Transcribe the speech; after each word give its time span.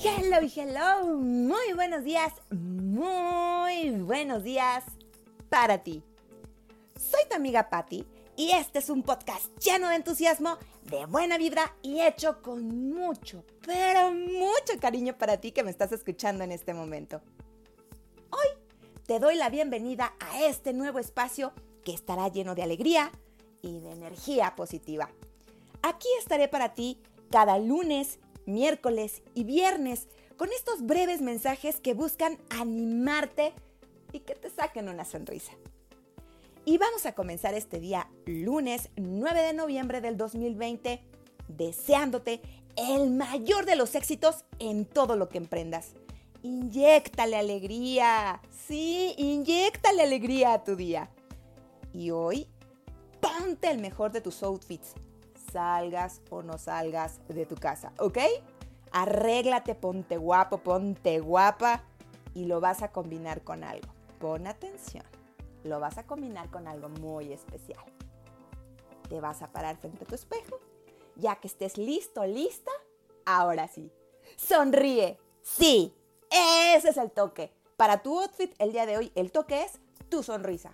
Hello, 0.00 0.38
hello, 0.54 1.16
muy 1.16 1.72
buenos 1.74 2.04
días, 2.04 2.32
muy 2.50 3.90
buenos 3.90 4.44
días 4.44 4.84
para 5.48 5.78
ti. 5.78 6.04
Soy 6.96 7.22
tu 7.28 7.34
amiga 7.34 7.68
Patti 7.68 8.06
y 8.36 8.52
este 8.52 8.78
es 8.78 8.90
un 8.90 9.02
podcast 9.02 9.46
lleno 9.58 9.88
de 9.88 9.96
entusiasmo, 9.96 10.56
de 10.84 11.06
buena 11.06 11.36
vibra 11.36 11.74
y 11.82 12.00
hecho 12.00 12.40
con 12.42 12.92
mucho, 12.94 13.44
pero 13.66 14.12
mucho 14.12 14.78
cariño 14.80 15.18
para 15.18 15.38
ti 15.38 15.50
que 15.50 15.64
me 15.64 15.72
estás 15.72 15.90
escuchando 15.90 16.44
en 16.44 16.52
este 16.52 16.74
momento. 16.74 17.20
Hoy 18.30 18.46
te 19.04 19.18
doy 19.18 19.34
la 19.34 19.50
bienvenida 19.50 20.14
a 20.20 20.44
este 20.44 20.72
nuevo 20.72 21.00
espacio 21.00 21.52
que 21.84 21.92
estará 21.92 22.28
lleno 22.28 22.54
de 22.54 22.62
alegría 22.62 23.10
y 23.62 23.80
de 23.80 23.90
energía 23.90 24.54
positiva. 24.54 25.10
Aquí 25.82 26.08
estaré 26.20 26.46
para 26.46 26.74
ti 26.74 27.00
cada 27.30 27.58
lunes 27.58 28.20
miércoles 28.48 29.22
y 29.34 29.44
viernes 29.44 30.08
con 30.36 30.50
estos 30.52 30.84
breves 30.84 31.20
mensajes 31.20 31.80
que 31.80 31.94
buscan 31.94 32.38
animarte 32.50 33.52
y 34.12 34.20
que 34.20 34.34
te 34.34 34.50
saquen 34.50 34.88
una 34.88 35.04
sonrisa. 35.04 35.52
Y 36.64 36.78
vamos 36.78 37.06
a 37.06 37.12
comenzar 37.12 37.54
este 37.54 37.80
día 37.80 38.10
lunes 38.26 38.90
9 38.96 39.42
de 39.42 39.52
noviembre 39.52 40.00
del 40.00 40.16
2020 40.16 41.00
deseándote 41.48 42.40
el 42.76 43.10
mayor 43.10 43.66
de 43.66 43.76
los 43.76 43.94
éxitos 43.94 44.44
en 44.58 44.84
todo 44.84 45.16
lo 45.16 45.28
que 45.28 45.38
emprendas. 45.38 45.92
Inyéctale 46.42 47.36
alegría. 47.36 48.40
Sí, 48.66 49.14
inyéctale 49.16 50.02
alegría 50.02 50.52
a 50.52 50.64
tu 50.64 50.76
día. 50.76 51.10
Y 51.92 52.10
hoy, 52.10 52.46
ponte 53.20 53.70
el 53.70 53.78
mejor 53.78 54.12
de 54.12 54.20
tus 54.20 54.42
outfits 54.42 54.94
salgas 55.52 56.20
o 56.30 56.42
no 56.42 56.58
salgas 56.58 57.20
de 57.28 57.46
tu 57.46 57.56
casa, 57.56 57.92
¿ok? 57.98 58.18
Arréglate, 58.92 59.74
ponte 59.74 60.16
guapo, 60.16 60.58
ponte 60.58 61.20
guapa 61.20 61.82
y 62.34 62.46
lo 62.46 62.60
vas 62.60 62.82
a 62.82 62.92
combinar 62.92 63.42
con 63.42 63.64
algo. 63.64 63.88
Pon 64.18 64.46
atención, 64.46 65.04
lo 65.64 65.80
vas 65.80 65.98
a 65.98 66.06
combinar 66.06 66.50
con 66.50 66.66
algo 66.66 66.88
muy 66.88 67.32
especial. 67.32 67.84
Te 69.08 69.20
vas 69.20 69.42
a 69.42 69.48
parar 69.48 69.76
frente 69.76 70.04
a 70.04 70.06
tu 70.06 70.14
espejo, 70.14 70.58
ya 71.16 71.36
que 71.36 71.48
estés 71.48 71.78
listo, 71.78 72.24
lista, 72.26 72.70
ahora 73.24 73.68
sí. 73.68 73.92
Sonríe, 74.36 75.18
sí, 75.42 75.94
ese 76.30 76.90
es 76.90 76.96
el 76.96 77.10
toque. 77.10 77.52
Para 77.76 78.02
tu 78.02 78.20
outfit 78.20 78.54
el 78.58 78.72
día 78.72 78.86
de 78.86 78.98
hoy, 78.98 79.12
el 79.14 79.30
toque 79.30 79.62
es 79.62 79.78
tu 80.08 80.22
sonrisa. 80.22 80.72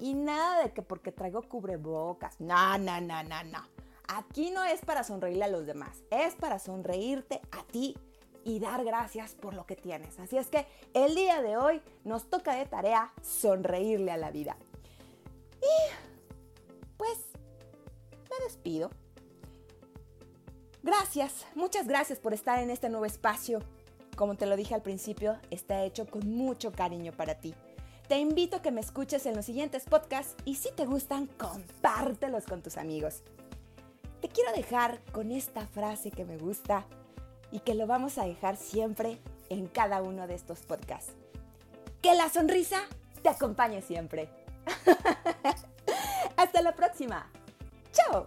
Y 0.00 0.14
nada 0.14 0.64
de 0.64 0.72
que 0.72 0.82
porque 0.82 1.12
traigo 1.12 1.42
cubrebocas. 1.42 2.40
No, 2.40 2.76
no, 2.78 3.00
no, 3.00 3.22
no, 3.22 3.44
no. 3.44 3.73
Aquí 4.16 4.52
no 4.52 4.62
es 4.62 4.80
para 4.80 5.02
sonreírle 5.02 5.44
a 5.44 5.48
los 5.48 5.66
demás, 5.66 6.04
es 6.10 6.36
para 6.36 6.60
sonreírte 6.60 7.40
a 7.50 7.64
ti 7.64 7.96
y 8.44 8.60
dar 8.60 8.84
gracias 8.84 9.34
por 9.34 9.54
lo 9.54 9.66
que 9.66 9.74
tienes. 9.74 10.20
Así 10.20 10.36
es 10.36 10.46
que 10.46 10.68
el 10.92 11.16
día 11.16 11.42
de 11.42 11.56
hoy 11.56 11.82
nos 12.04 12.30
toca 12.30 12.54
de 12.54 12.64
tarea 12.64 13.12
sonreírle 13.22 14.12
a 14.12 14.16
la 14.16 14.30
vida. 14.30 14.56
Y 15.60 16.94
pues 16.96 17.18
me 18.30 18.44
despido. 18.44 18.90
Gracias, 20.84 21.44
muchas 21.56 21.88
gracias 21.88 22.20
por 22.20 22.34
estar 22.34 22.60
en 22.60 22.70
este 22.70 22.88
nuevo 22.90 23.06
espacio. 23.06 23.58
Como 24.14 24.36
te 24.36 24.46
lo 24.46 24.54
dije 24.54 24.76
al 24.76 24.82
principio, 24.82 25.40
está 25.50 25.82
hecho 25.82 26.06
con 26.06 26.30
mucho 26.30 26.70
cariño 26.70 27.10
para 27.10 27.40
ti. 27.40 27.52
Te 28.06 28.18
invito 28.18 28.58
a 28.58 28.62
que 28.62 28.70
me 28.70 28.82
escuches 28.82 29.26
en 29.26 29.34
los 29.34 29.46
siguientes 29.46 29.86
podcasts 29.86 30.36
y 30.44 30.54
si 30.54 30.70
te 30.70 30.86
gustan, 30.86 31.26
compártelos 31.26 32.44
con 32.44 32.62
tus 32.62 32.76
amigos 32.76 33.24
te 34.24 34.30
quiero 34.30 34.52
dejar 34.52 35.00
con 35.12 35.30
esta 35.32 35.66
frase 35.66 36.10
que 36.10 36.24
me 36.24 36.38
gusta 36.38 36.86
y 37.52 37.60
que 37.60 37.74
lo 37.74 37.86
vamos 37.86 38.16
a 38.16 38.24
dejar 38.24 38.56
siempre 38.56 39.18
en 39.50 39.66
cada 39.66 40.00
uno 40.00 40.26
de 40.26 40.34
estos 40.34 40.60
podcasts. 40.60 41.12
Que 42.00 42.14
la 42.14 42.30
sonrisa 42.30 42.80
te 43.22 43.28
acompañe 43.28 43.82
siempre. 43.82 44.30
Hasta 46.38 46.62
la 46.62 46.74
próxima. 46.74 47.30
Chao. 47.92 48.26